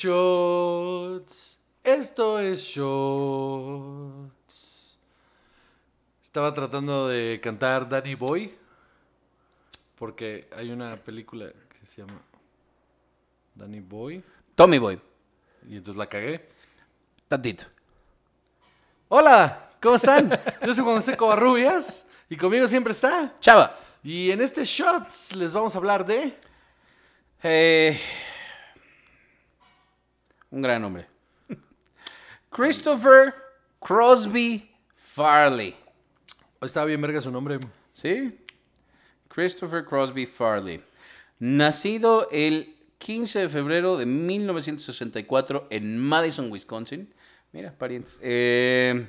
[0.00, 1.58] Shots.
[1.82, 4.28] Esto es Shots.
[6.22, 8.54] Estaba tratando de cantar Danny Boy.
[9.96, 12.20] Porque hay una película que se llama
[13.54, 14.22] Danny Boy.
[14.54, 15.00] Tommy Boy.
[15.68, 16.48] Y entonces la cagué.
[17.28, 17.66] Tantito.
[19.08, 20.30] Hola, ¿cómo están?
[20.66, 22.06] Yo soy Juan José Covarrubias.
[22.28, 23.34] Y conmigo siempre está.
[23.40, 23.78] Chava.
[24.02, 26.36] Y en este Shots les vamos a hablar de.
[27.42, 28.00] Eh,
[30.54, 31.06] un gran nombre.
[32.50, 33.34] Christopher
[33.80, 34.70] Crosby
[35.12, 35.74] Farley.
[36.62, 37.58] Estaba bien verga su nombre.
[37.92, 38.38] ¿Sí?
[39.28, 40.80] Christopher Crosby Farley.
[41.40, 47.12] Nacido el 15 de febrero de 1964 en Madison, Wisconsin.
[47.52, 48.18] Mira, parientes.
[48.22, 49.06] Eh,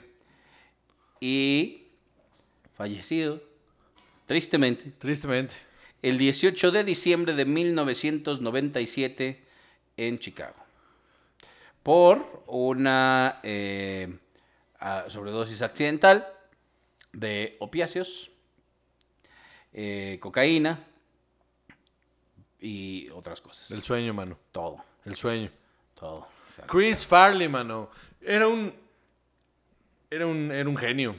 [1.20, 1.84] y
[2.76, 3.42] fallecido,
[4.26, 5.54] tristemente, Tristemente.
[6.02, 9.44] el 18 de diciembre de 1997
[9.98, 10.65] en Chicago.
[11.86, 14.18] Por una eh,
[15.08, 16.28] sobredosis accidental
[17.14, 18.32] de opiáceos,
[19.72, 20.84] eh, cocaína
[22.60, 23.70] y otras cosas.
[23.70, 24.36] El sueño, mano.
[24.52, 25.52] Todo, El sueño.
[25.94, 26.28] todo.
[26.66, 27.92] Chris Farley, mano.
[28.20, 28.74] Era un.
[30.10, 31.16] Era un, era un genio.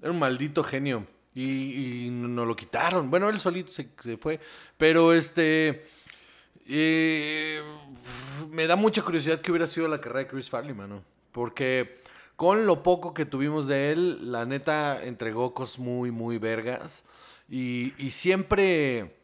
[0.00, 1.04] Era un maldito genio.
[1.34, 3.10] Y, y nos lo quitaron.
[3.10, 4.38] Bueno, él solito se, se fue.
[4.76, 5.84] Pero este.
[6.66, 7.60] Eh,
[8.50, 11.02] me da mucha curiosidad que hubiera sido la carrera de Chris Farley, mano.
[11.32, 11.98] Porque
[12.36, 17.04] con lo poco que tuvimos de él, la neta entregó cosas muy, muy vergas.
[17.48, 19.16] Y, y siempre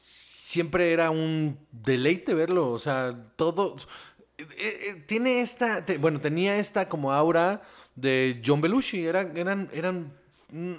[0.00, 2.70] siempre era un deleite verlo.
[2.72, 3.76] O sea, todo.
[4.38, 5.84] eh, eh, tiene esta.
[5.84, 7.62] te- bueno, tenía esta como aura
[7.94, 9.06] de John Belushi.
[9.06, 10.12] Eran, eran, eran
[10.50, 10.74] mm,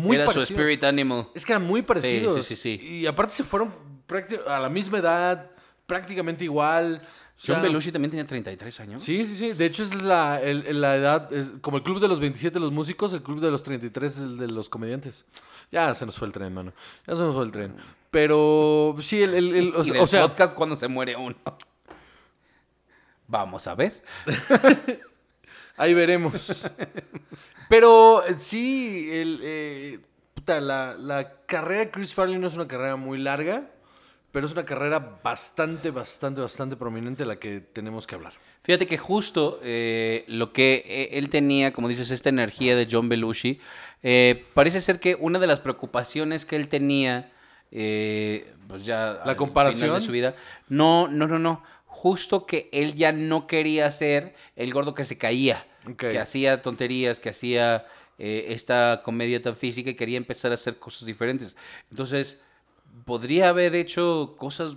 [0.00, 1.28] muy Era su spirit animal.
[1.34, 2.46] Es que eran muy parecidos.
[2.46, 2.86] sí, sí, sí.
[2.86, 3.74] Y aparte se fueron
[4.46, 5.50] a la misma edad,
[5.86, 7.02] prácticamente igual.
[7.04, 9.02] O John sea, Belushi también tenía 33 años.
[9.02, 9.52] Sí, sí, sí.
[9.52, 11.32] De hecho, es la, el- la edad.
[11.32, 14.12] es como el club de los 27 de los músicos, el club de los 33
[14.12, 15.26] es el de los comediantes.
[15.72, 16.72] Ya se nos fue el tren, mano.
[17.06, 17.74] Ya se nos fue el tren.
[18.10, 19.34] Pero sí, el.
[19.34, 21.34] el- el- o, y sea- del o sea, podcast cuando se muere uno.
[23.26, 24.02] Vamos a ver.
[25.76, 26.70] ahí veremos.
[27.68, 30.00] Pero sí, el, eh,
[30.34, 33.70] puta, la, la carrera de Chris Farley no es una carrera muy larga,
[34.32, 38.32] pero es una carrera bastante, bastante, bastante prominente la que tenemos que hablar.
[38.64, 43.10] Fíjate que justo eh, lo que eh, él tenía, como dices, esta energía de John
[43.10, 43.60] Belushi,
[44.02, 47.30] eh, parece ser que una de las preocupaciones que él tenía,
[47.70, 49.88] eh, pues ya al comparación?
[49.88, 50.34] final de su vida,
[50.68, 55.18] no, no, no, no, justo que él ya no quería ser el gordo que se
[55.18, 55.96] caía, Ok.
[55.96, 57.86] que hacía tonterías, que hacía
[58.18, 61.56] esta comedia tan física y quería empezar a hacer cosas diferentes.
[61.90, 62.38] Entonces,
[63.04, 64.76] podría haber hecho cosas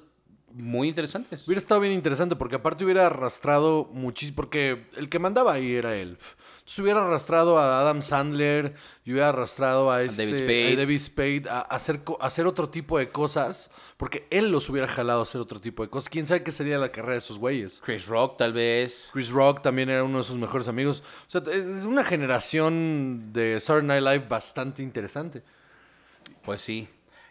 [0.55, 1.45] muy interesantes.
[1.47, 5.95] Hubiera estado bien interesante porque aparte hubiera arrastrado muchísimo, porque el que mandaba ahí era
[5.95, 6.17] él.
[6.59, 8.73] Entonces hubiera arrastrado a Adam Sandler
[9.03, 10.73] y hubiera arrastrado a, este, David Spade.
[10.73, 14.87] a David Spade a hacer, a hacer otro tipo de cosas, porque él los hubiera
[14.87, 16.09] jalado a hacer otro tipo de cosas.
[16.09, 17.81] ¿Quién sabe qué sería la carrera de esos güeyes?
[17.85, 19.09] Chris Rock, tal vez.
[19.11, 21.03] Chris Rock también era uno de sus mejores amigos.
[21.27, 25.43] O sea, es una generación de Saturday Night Live bastante interesante.
[26.43, 26.87] Pues sí.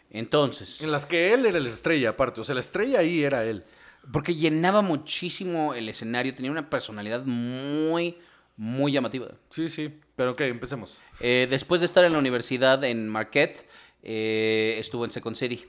[0.09, 2.41] Entonces, En las que él era la estrella, aparte.
[2.41, 3.63] O sea, la estrella ahí era él.
[4.11, 8.17] porque llenaba muchísimo el escenario, tenía una personalidad muy,
[8.55, 9.27] muy llamativa.
[9.49, 9.91] Sí, sí.
[10.15, 10.99] Pero ok, empecemos.
[11.19, 13.67] Eh, después de estar en la universidad en Marquette,
[14.03, 15.65] eh, estuvo en Second City.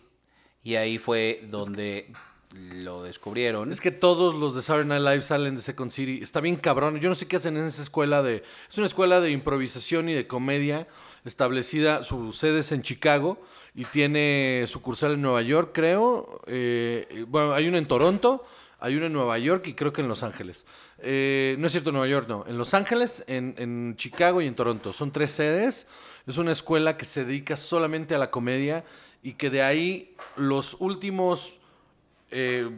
[0.62, 2.12] Y ahí fue donde
[2.54, 3.72] lo descubrieron.
[3.72, 6.20] Es que todos los de Saturday Night Live salen de Second City.
[6.22, 7.00] Está bien cabrón.
[7.00, 8.42] Yo no sé qué hacen en esa escuela de...
[8.68, 10.86] Es una escuela de improvisación y de comedia
[11.26, 12.02] establecida.
[12.04, 13.40] Su sede es en Chicago
[13.74, 16.40] y tiene sucursal en Nueva York, creo.
[16.46, 18.44] Eh, bueno, hay una en Toronto,
[18.78, 20.66] hay una en Nueva York y creo que en Los Ángeles.
[20.98, 22.44] Eh, no es cierto, Nueva York no.
[22.46, 24.92] En Los Ángeles, en, en Chicago y en Toronto.
[24.92, 25.86] Son tres sedes.
[26.26, 28.84] Es una escuela que se dedica solamente a la comedia
[29.22, 31.58] y que de ahí los últimos
[32.30, 32.70] eh,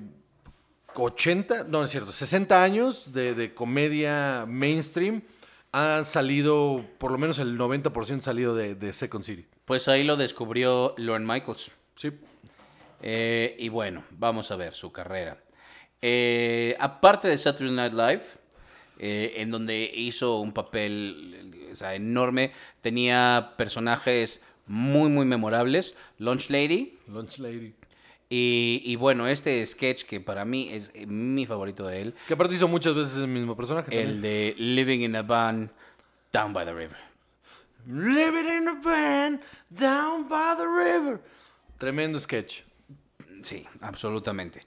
[0.94, 5.22] 80, no es cierto, 60 años de, de comedia mainstream
[5.78, 9.46] han salido, por lo menos el 90% salido de, de Second City.
[9.64, 11.70] Pues ahí lo descubrió Lorne Michaels.
[11.94, 12.12] Sí.
[13.02, 15.38] Eh, y bueno, vamos a ver su carrera.
[16.00, 18.22] Eh, aparte de Saturday Night Live,
[18.98, 25.94] eh, en donde hizo un papel o sea, enorme, tenía personajes muy, muy memorables.
[26.19, 26.98] Lunch Lady.
[27.06, 27.75] Lunch Lady.
[28.30, 32.34] Y, y bueno, este sketch que para mí es eh, mi favorito de él, Que
[32.34, 34.00] aparte hizo muchas veces el mismo personaje.
[34.02, 35.70] el de Living in a Van
[36.32, 36.96] Down by the River.
[37.86, 39.40] Living in a van
[39.70, 41.22] down by the river.
[41.78, 42.60] Tremendo sketch.
[43.42, 44.60] Sí, absolutamente.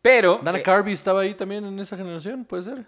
[0.00, 2.86] Pero Dana eh, Carvey estaba ahí también en esa generación, puede ser.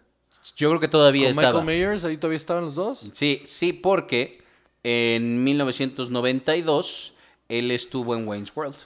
[0.55, 1.61] yo creo que todavía Con estaba.
[1.63, 3.11] Michael Myers, ahí todavía estaban los dos.
[3.15, 4.43] Sí, sí, porque
[4.85, 7.15] en 1992
[7.49, 8.77] él estuvo en Wayne's World.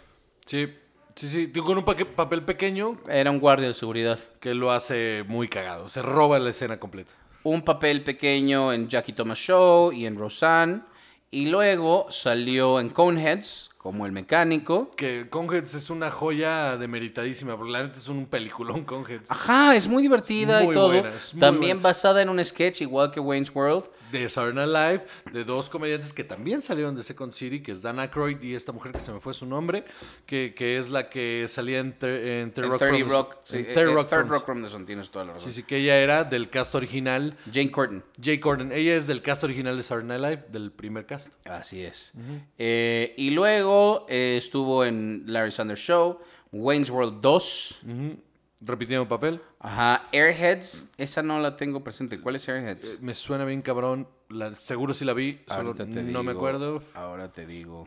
[0.47, 0.73] Sí,
[1.15, 1.47] sí, sí.
[1.47, 4.19] Digo, con un papel pequeño Era un guardia de seguridad.
[4.41, 5.89] que lo hace muy cagado.
[5.89, 7.13] Se roba la escena completa.
[7.43, 10.83] Un papel pequeño en Jackie Thomas Show y en Roseanne.
[11.31, 14.91] Y luego salió en Coneheads como el mecánico.
[14.97, 19.31] Que Conheads es una joya demeritadísima, porque la neta es un peliculón Conheads.
[19.31, 20.89] Ajá, es muy divertida Muy y todo.
[20.89, 21.83] buena, es muy También buena.
[21.91, 23.85] basada en un sketch igual que Wayne's World.
[24.11, 27.83] De Saturday Night Live, de dos comediantes que también salieron de Second City, que es
[27.83, 29.85] Dan Aykroyd y esta mujer que se me fue su nombre,
[30.25, 33.15] que, que es la que salía en, Thir- en Third En Rock 30 from the-
[33.17, 33.37] Rock.
[33.45, 35.33] sí, en eh, Third eh, Rock Third from- Rock from the Sun, tienes toda la
[35.33, 35.51] razón.
[35.51, 37.35] Sí, sí, que ella era del cast original.
[37.53, 38.05] Jane Curtin.
[38.23, 41.33] Jay Corden, ella es del cast original de Saturday Night Live, del primer cast.
[41.49, 42.13] Así es.
[42.57, 43.74] Eh, y luego
[44.09, 46.19] eh, estuvo en Larry Sanders Show,
[46.53, 48.17] Wayne's World 2, Ujú.
[48.61, 49.41] Repitiendo papel.
[49.61, 52.19] ajá, Airheads, esa no la tengo presente.
[52.21, 53.01] ¿Cuál es Eh, Airheads?
[53.03, 56.83] Me suena bien cabrón, la, seguro sí la vi, solo no me acuerdo.
[56.95, 57.87] Ahora te digo.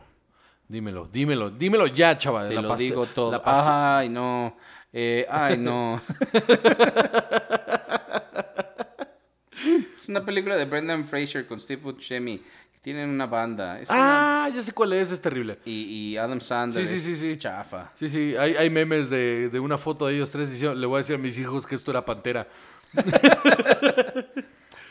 [0.68, 2.48] Dímelo, dímelo, dímelo ya, chaval.
[2.48, 3.32] Te la lo digo todo.
[3.32, 4.54] la pasé- Ay, no.
[4.92, 6.00] Eh, ay, no.
[9.96, 12.42] es una película de Brendan Fraser con Steve Buscemi.
[12.82, 13.80] Tienen una banda.
[13.80, 15.58] Es una- Ah, ya sé cuál es, es terrible.
[15.64, 15.82] Y,
[16.12, 16.86] y Adam Sandler.
[16.86, 17.38] Sí, sí, sí, sí.
[17.38, 17.90] Chafa.
[17.94, 20.96] Sí, sí, hay, hay memes de, de una foto de ellos tres diciendo, le voy
[20.96, 22.46] a decir a mis hijos que esto era Pantera.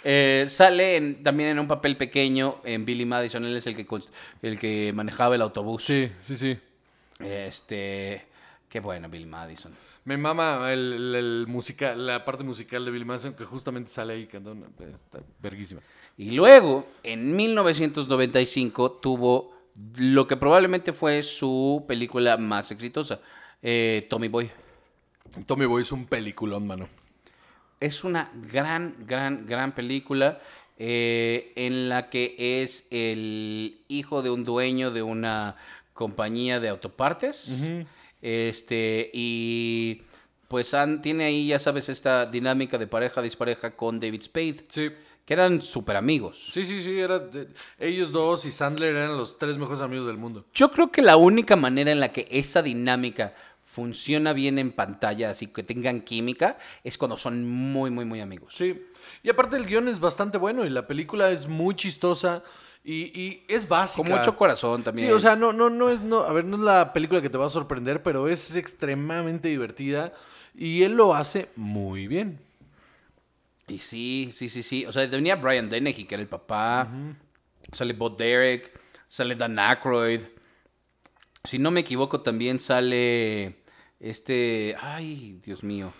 [0.09, 3.43] Eh, sale en- también en un papel pequeño en Billy Madison.
[3.43, 3.85] Él es el que,
[4.41, 5.83] el que manejaba el autobús.
[5.83, 6.57] Sí, sí, sí.
[7.19, 8.25] Este.
[8.69, 9.73] Qué bueno, Billy Madison.
[10.07, 14.13] Me mama el, el- el musica- la parte musical de Billy Manson que justamente sale
[14.13, 14.65] ahí cantando.
[14.79, 15.81] Está verguísima.
[16.17, 19.53] Y luego, en 1995, tuvo
[19.97, 23.19] lo que probablemente fue su película más exitosa,
[23.61, 24.49] eh, Tommy Boy.
[25.45, 26.87] Tommy Boy es un peliculón, mano.
[27.79, 30.39] Es una gran, gran, gran película
[30.79, 35.57] eh, en la que es el hijo de un dueño de una
[35.93, 37.61] compañía de autopartes.
[38.31, 40.01] Este, y
[40.49, 44.89] pues han- tiene ahí, ya sabes, esta dinámica de pareja-dispareja con David Spade, Sí.
[45.25, 46.49] que eran súper amigos.
[46.51, 47.47] Sí, sí, sí, era de-
[47.79, 50.45] ellos dos y Sandler eran los tres mejores amigos del mundo.
[50.53, 53.33] Yo creo que la única manera en la que esa dinámica
[53.63, 58.53] funciona bien en pantalla, así que tengan química, es cuando son muy, muy, muy amigos.
[58.57, 58.81] Sí.
[59.23, 62.43] Y aparte el guion es bastante bueno y la película es muy chistosa
[62.91, 64.07] y, y es básica.
[64.07, 65.07] Con mucho corazón también.
[65.07, 67.29] Sí, o sea, no, no, no es, no, a ver, no es la película que
[67.29, 70.13] te va a sorprender, pero es extremadamente divertida
[70.55, 72.39] y él lo hace muy bien.
[73.67, 74.85] Y sí, sí, sí, sí.
[74.85, 76.87] O sea, tenía Brian Dennehy, que era el papá.
[77.73, 78.71] Sale Bob Derek.
[79.09, 80.21] Sale Dan Aykroyd.
[81.43, 83.57] Si no me equivoco, también sale
[83.99, 84.75] este...
[84.79, 85.91] Ay, Dios mío.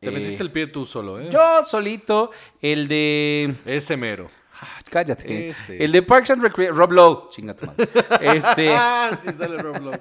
[0.00, 1.30] Te Eh, metiste el pie tú solo, ¿eh?
[1.32, 2.30] Yo solito,
[2.60, 3.54] el de...
[3.64, 4.28] Ese mero.
[4.60, 5.50] Ah, cállate.
[5.50, 5.84] Este.
[5.84, 6.76] El de Parks and Recreation.
[6.76, 7.28] Rob Lowe.
[7.30, 7.88] Chinga tu madre.
[8.20, 8.68] Este...
[8.76, 10.00] Ah, sí sale Rob Lowe,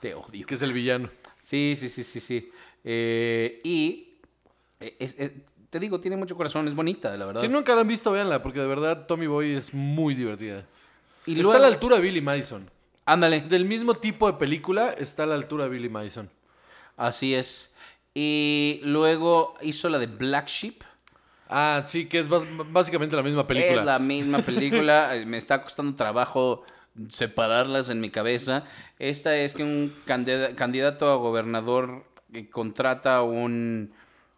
[0.00, 0.46] Te odio.
[0.46, 1.10] que es el villano.
[1.40, 2.50] Sí, sí, sí, sí, sí.
[2.84, 4.14] Eh, y
[4.78, 5.32] eh, es- es-
[5.70, 7.40] te digo, tiene mucho corazón, es bonita, la verdad.
[7.40, 10.64] Si nunca la han visto, véanla, porque de verdad Tommy Boy es muy divertida.
[11.26, 12.68] y está luego, a la altura de Billy Madison.
[13.06, 16.28] Ándale, Del mismo tipo de película, está a la altura de Billy Madison.
[16.96, 17.70] así es.
[18.14, 20.82] Y luego hizo la de Black Sheep.
[21.52, 23.80] Ah, sí, que es básicamente la misma película.
[23.80, 25.14] Es la misma película.
[25.16, 26.64] eh, Me está costando trabajo
[27.08, 28.64] separarlas en mi cabeza.
[28.98, 32.04] Esta es que un candida- candidato a gobernador
[32.52, 33.92] contrata un,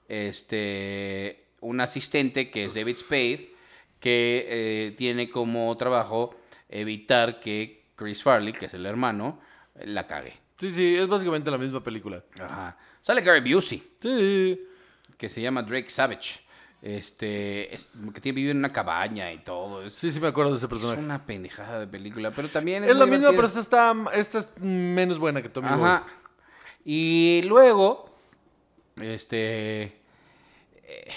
[0.08, 3.52] este, un asistente que es David Spade,
[4.00, 6.34] que eh, tiene como trabajo
[6.68, 9.38] evitar que Chris Farley, que es el hermano,
[9.84, 10.34] la cague.
[10.58, 12.22] Sí, sí, es básicamente la misma película.
[12.40, 12.76] Ajá.
[13.00, 14.60] Sale Gary Busey Sí.
[15.18, 16.40] que se llama Drake Savage.
[16.82, 19.84] Este, es- que tiene, vive en una cabaña y todo.
[19.84, 21.00] Es, Sí, sí me acuerdo de ese es personaje.
[21.00, 24.50] una pendejada de película, pero también es, Es la misma, pero esta está, esta es
[24.60, 26.04] menos buena que Tommy Ajá.
[26.84, 28.12] Y luego,
[29.00, 29.82] este,
[30.82, 31.08] eh,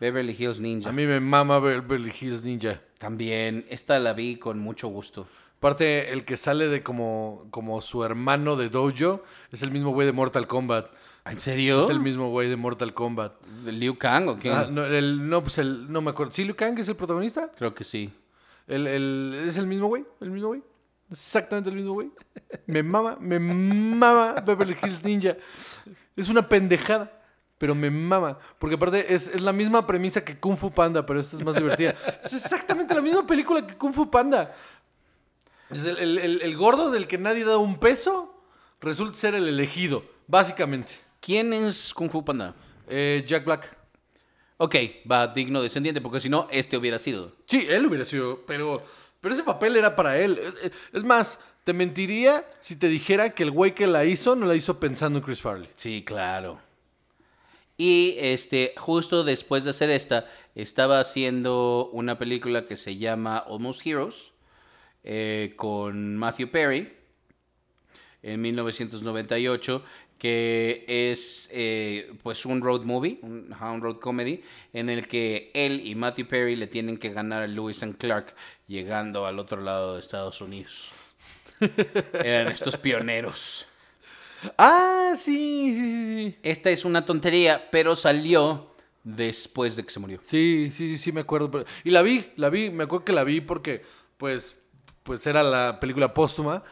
[0.00, 0.60] Beverly Hills.
[0.60, 0.88] Ninja.
[0.88, 2.80] A mí me mama Beverly Hills Ninja.
[2.98, 5.28] También, esta la vi con mucho gusto.
[5.58, 10.06] Aparte, el que sale de como, como su hermano de Dojo es el mismo güey
[10.06, 10.90] de Mortal Kombat.
[11.28, 11.82] ¿En serio?
[11.82, 13.32] Es el mismo güey de Mortal Kombat.
[13.64, 14.50] ¿Liu Kang o qué?
[14.52, 16.32] Ah, no, el, no, pues el, no me acuerdo.
[16.32, 17.50] ¿Sí, Liu Kang es el protagonista?
[17.56, 18.12] Creo que sí.
[18.66, 20.04] El, el- ¿Es el mismo güey?
[20.20, 20.62] ¿El mismo güey?
[21.10, 22.10] Exactamente el mismo güey.
[22.66, 25.36] Me mama, me mama Beverly Hills Ninja.
[26.16, 27.12] Es una pendejada,
[27.58, 28.38] pero me mama.
[28.58, 31.54] Porque aparte es, es la misma premisa que Kung Fu Panda, pero esta es más
[31.54, 31.94] divertida.
[32.24, 34.54] Es exactamente la misma película que Kung Fu Panda.
[35.70, 38.32] Es el, el- el- el gordo del que nadie da un peso.
[38.80, 40.94] resulta ser el elegido, básicamente.
[41.26, 42.54] ¿Quién es Kung Fu Panda?
[42.88, 43.76] Eh, Jack Black.
[44.58, 44.76] Ok,
[45.10, 47.32] va digno descendiente, porque si no, este hubiera sido.
[47.46, 48.80] Sí, él hubiera sido, pero,
[49.20, 50.38] pero ese papel era para él.
[50.62, 54.46] Es- Es más, te mentiría si te dijera que el güey que la hizo no
[54.46, 55.68] la hizo pensando en Chris Farley.
[55.74, 56.60] Sí, claro.
[57.76, 63.84] Y este, justo después de hacer esta, estaba haciendo una película que se llama Almost
[63.84, 64.30] Heroes
[65.02, 66.92] eh, con Matthew Perry
[68.22, 69.84] en 1998,
[70.18, 74.42] que es eh, pues un road movie, un, road comedy,
[74.72, 78.34] en el que él y Matthew Perry le tienen que ganar a Lewis and Clark
[78.66, 80.90] llegando al otro lado de Estados Unidos.
[82.12, 83.66] Eran estos pioneros.
[84.56, 86.38] Ah, sí, sí, sí, sí.
[86.42, 90.20] Esta es una tontería, pero salió después de que se murió.
[90.24, 91.64] Sí, sí, sí, sí, me acuerdo.
[91.84, 93.82] Y la vi, la vi, me acuerdo que la vi porque,
[94.16, 94.58] pues,
[95.02, 96.64] pues era la película póstuma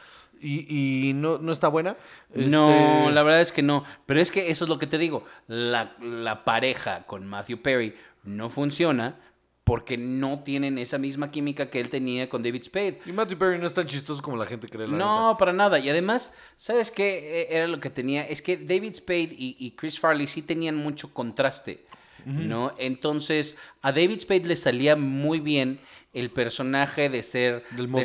[0.45, 1.97] y, y no, no está buena.
[2.35, 3.85] No, Este, la verdad es que no.
[4.07, 5.25] Pero es que eso es lo que te digo.
[5.47, 9.17] La, la pareja con Matthew Perry no funciona
[9.65, 13.01] porque no tienen esa misma química que él tenía con David Spade.
[13.07, 14.87] Y Matthew Perry no es tan chistoso como la gente cree.
[14.87, 15.79] la No, para nada.
[15.79, 18.27] Y además, ¿sabes qué Eh, era lo que tenía?
[18.29, 21.87] Es que David Spade y, y Chris Farley sí tenían mucho contraste,
[22.27, 22.75] ¿no?
[22.79, 25.81] Entonces, a David Spade le salía muy bien
[26.15, 27.65] el personaje de ser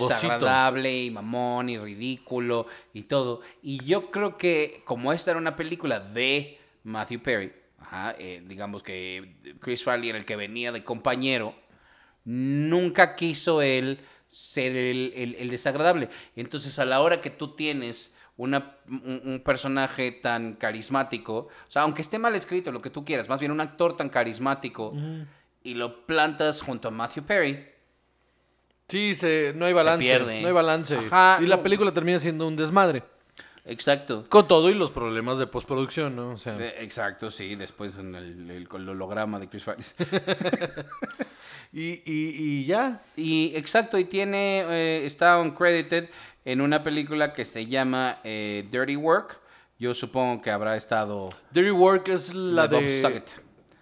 [0.10, 3.42] desagradable y mamón y ridículo y todo.
[3.64, 8.84] Y yo creo que como esta era una película de Matthew Perry, ajá, eh, digamos
[8.84, 11.56] que Chris Farley era el que venía de compañero,
[12.26, 16.10] nunca quiso él ser el, el- el desagradable.
[16.36, 21.36] Entonces, a la hora que tú tienes una- un, un personaje tan carismático,
[21.68, 24.10] o sea, aunque esté mal escrito, lo que tú quieras, más bien un actor tan
[24.10, 24.94] carismático,
[25.64, 27.68] y lo plantas junto a Matthew Perry,
[28.90, 30.04] Sí, se, no hay balance.
[30.04, 30.42] pierde.
[30.42, 30.96] No hay balance.
[30.98, 33.04] Ajá, y la película termina siendo un desmadre.
[33.66, 34.26] exacto.
[34.30, 36.30] Con todo y los problemas de postproducción, ¿no?
[36.32, 39.86] O sea, Eh, Exacto, sí, después en el, el- con el holograma de Chris Farley.
[41.72, 43.04] y, y, y ya.
[43.16, 46.10] Y exacto, y tiene, eh, está uncredited
[46.46, 49.40] en una película que se llama eh, Dirty Work.
[49.78, 53.02] Yo supongo que habrá estado Dirty Work es la de de...
[53.02, 53.24] Bob.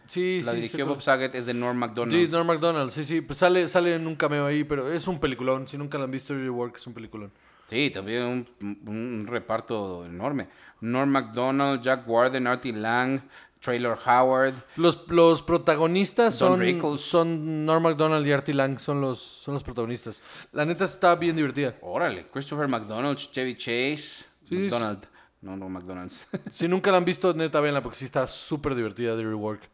[0.07, 0.89] Sí, La sí, dirigió sí.
[0.89, 2.11] Bob Saget, es de Norm MacDonald.
[2.11, 3.21] Sí, Norm MacDonald, sí, sí.
[3.21, 5.67] Pues sale, sale en un cameo ahí, pero es un peliculón.
[5.67, 7.31] Si nunca lo han visto, Work es un peliculón.
[7.69, 8.23] Sí, también
[8.61, 10.47] un, un reparto enorme.
[10.81, 13.21] Norm MacDonald, Jack Warden, Artie Lang,
[13.59, 14.53] Traylor Howard.
[14.77, 17.01] Los, los protagonistas Don son, Rickles.
[17.01, 20.21] son Norm MacDonald y Artie Lang, son los, son los protagonistas.
[20.53, 21.75] La neta está bien divertida.
[21.81, 24.25] Órale, Christopher McDonald, Chevy Chase.
[24.47, 25.05] Sí, McDonald.
[25.41, 26.25] No, no, McDonald's.
[26.51, 29.69] Si nunca la han visto, neta, véanla porque sí está súper divertida Dirty Work.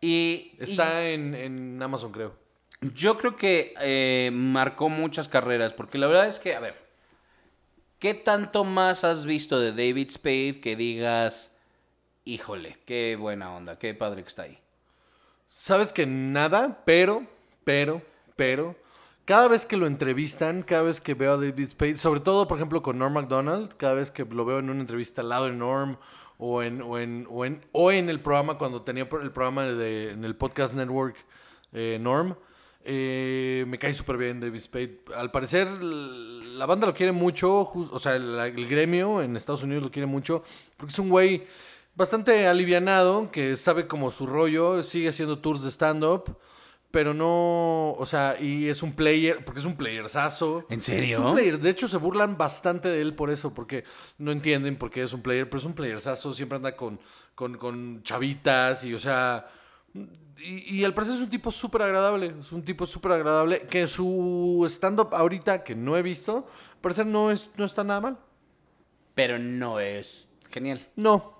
[0.00, 2.34] Y, Está en, en Amazon, creo.
[2.80, 6.76] yo creo que eh, marcó muchas carreras, porque la verdad es que, a ver,
[7.98, 11.56] ¿qué tanto más has visto de David Spade que digas,
[12.24, 14.58] híjole, qué buena onda, qué padre que está ahí?
[15.48, 17.24] Sabes que nada, pero,
[17.64, 18.02] pero,
[18.34, 18.76] pero,
[19.24, 22.58] cada vez que lo entrevistan, cada vez que veo a David Spade, sobre todo, por
[22.58, 25.52] ejemplo, con Norm MacDonald, cada vez que lo veo en una entrevista al lado de
[25.52, 25.98] Norm
[26.38, 30.12] o en, o en, o en, o en el programa, cuando tenía el programa de,
[30.12, 31.16] en el Podcast Network
[31.72, 32.36] eh, Norm,
[32.84, 35.00] eh, me cae súper bien David Spade.
[35.14, 39.84] Al parecer, la banda lo quiere mucho, o sea, el, el gremio en Estados Unidos
[39.84, 40.44] lo quiere mucho,
[40.76, 41.46] porque es un güey
[41.94, 46.36] bastante alivianado, que sabe como su rollo, sigue haciendo tours de stand-up,
[46.90, 50.66] pero no, o sea, y es un player, porque es un playerzazo.
[50.70, 51.18] ¿En serio?
[51.18, 53.84] Es un player, de hecho se burlan bastante de él por eso, porque
[54.18, 57.00] no entienden por qué es un player, pero es un playerzazo, siempre anda con,
[57.34, 59.46] con, con chavitas y, o sea,
[60.38, 63.86] y, y al parecer es un tipo súper agradable, es un tipo súper agradable, que
[63.86, 68.18] su stand-up ahorita, que no he visto, al parecer no, es, no está nada mal.
[69.14, 70.86] Pero no es genial.
[70.94, 71.36] No,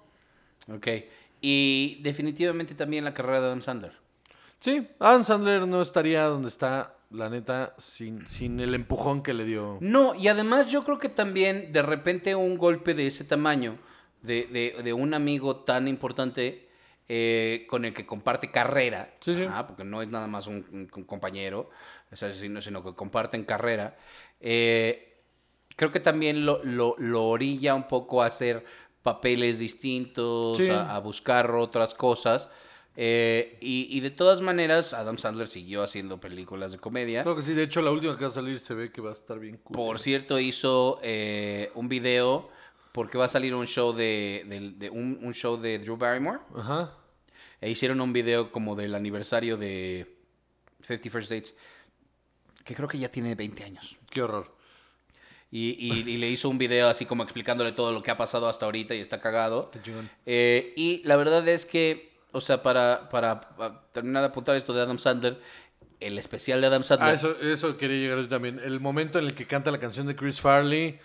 [0.69, 0.89] Ok.
[1.41, 3.93] Y definitivamente también la carrera de Adam Sandler.
[4.61, 9.45] Sí, Adam Sandler no estaría donde está, la neta, sin, sin el empujón que le
[9.45, 9.79] dio.
[9.81, 13.79] No, y además yo creo que también de repente un golpe de ese tamaño,
[14.23, 16.69] de, de- de un amigo tan importante
[17.09, 19.43] eh, con el que comparte carrera, Sí, sí.
[19.45, 21.71] ajá, porque no es nada más un, compañero,
[22.11, 23.97] o sea, sino, sino que comparten carrera,
[24.41, 25.21] eh,
[25.77, 28.65] creo que también lo, lo- lo orilla un poco a hacer
[29.05, 30.69] papeles distintos, Sí.
[30.71, 32.49] a, a buscar otras cosas.
[32.97, 37.23] Eh, y, y de todas maneras, Adam Sandler siguió haciendo películas de comedia.
[37.23, 39.11] Creo que sí, de hecho la última que va a salir se ve que va
[39.11, 39.77] a estar bien cool.
[39.77, 42.49] Por cierto, hizo eh, un video
[42.93, 46.41] porque va a salir un show de, un, un show de Drew Barrymore.
[46.57, 46.95] Ajá.
[47.61, 50.17] E hicieron un video como del aniversario de
[50.87, 51.55] 50 First Dates,
[52.65, 53.97] que creo que ya tiene 20 años.
[54.11, 54.55] Qué horror.
[55.51, 58.49] Y, y- y le hizo un video así como explicándole todo lo que ha pasado
[58.49, 59.71] hasta ahorita y está cagado.
[59.71, 59.93] Qué.
[60.27, 64.75] Eh, y la verdad es que, o sea, para, para, para terminar de apuntar esto
[64.75, 65.41] de Adam Sandler,
[66.01, 67.11] el especial de Adam Sandler.
[67.11, 68.61] Ah, eso, eso quería llegar yo también.
[68.63, 71.01] El momento en el que canta la canción de Chris Farley,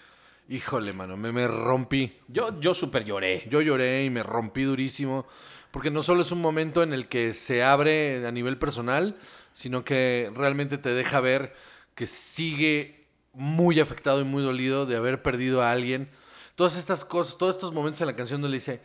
[0.50, 2.18] híjole, mano, me, me rompí.
[2.28, 3.48] Yo, yo súper lloré.
[3.50, 5.26] Yo lloré y me rompí durísimo,
[5.72, 9.16] porque no solo es un momento en el que se abre a nivel personal,
[9.54, 11.54] sino que realmente te deja ver
[11.96, 16.10] que sigue muy afectado y muy dolido de haber perdido a alguien.
[16.56, 18.82] Todas estas cosas, todos estos momentos en la canción donde le dice,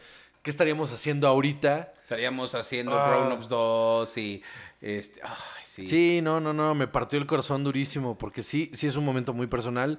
[0.47, 1.93] ¿qué estaríamos haciendo ahorita?
[2.03, 3.09] Estaríamos haciendo Ah.
[3.27, 4.43] Grown Ups 2 y.
[4.81, 5.89] Este, ay, sí.
[5.89, 9.35] Sí, no, no, no, me partió el corazón durísimo, porque sí, sí es un momento
[9.35, 9.99] muy personal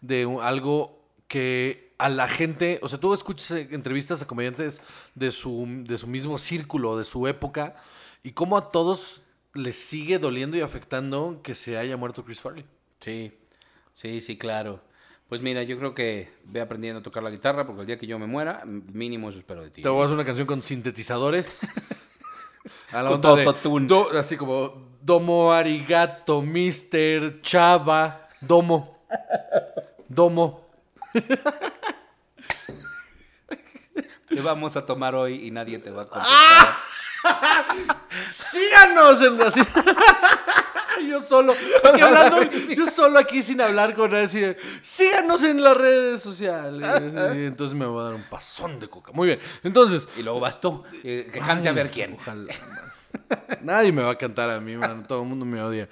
[0.00, 4.82] de un- algo que a la gente, o sea, tú escuchas eh, entrevistas a comediantes
[5.16, 7.74] de su, de su mismo círculo, de su época,
[8.22, 12.64] y cómo a todos les sigue doliendo y afectando que se haya muerto Chris Farley.
[13.00, 13.32] Sí,
[13.94, 14.80] sí, sí, claro.
[15.28, 18.06] Pues mira, yo creo que ve aprendiendo a tocar la guitarra porque el día que
[18.06, 19.82] yo me muera, mínimo eso espero de ti.
[19.82, 21.68] Te voy a hacer una canción con sintetizadores.
[22.92, 28.98] A la Con onda de do- así como Domo Arigato, Mister Chava, Domo.
[30.08, 30.68] Domo.
[34.28, 36.78] Te vamos a tomar hoy y nadie te va a ¡Ah!
[37.24, 37.96] contestar.
[38.30, 39.60] Síganos en así.
[41.08, 42.42] Yo solo, aquí hablando,
[42.76, 44.56] yo solo aquí sin hablar con nadie.
[44.82, 46.86] Síganos en las redes sociales.
[47.34, 49.12] Y entonces me va a dar un pasón de coca.
[49.12, 49.40] Muy bien.
[49.62, 52.14] Entonces, Y luego vas tú, eh, que cante a ver quién.
[52.14, 52.52] ojalá.
[52.68, 53.58] man.
[53.62, 55.04] Nadie me va a cantar a mí, man.
[55.06, 55.88] Todo el mundo me odia.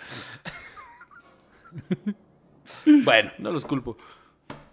[3.04, 3.96] Bueno, No los culpo.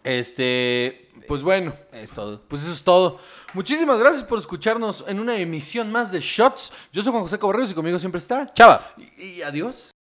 [0.03, 1.09] este.
[1.27, 2.41] Pues bueno, Es todo.
[2.49, 3.17] pues eso es todo.
[3.53, 6.73] Muchísimas gracias por escucharnos en una emisión más de Shots.
[6.91, 8.51] Yo soy Juan José Cabarreros y conmigo siempre está.
[8.53, 8.93] Chava.
[8.97, 9.92] y y adiós.